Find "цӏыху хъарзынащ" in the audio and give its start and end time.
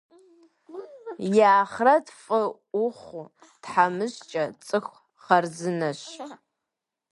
4.65-6.01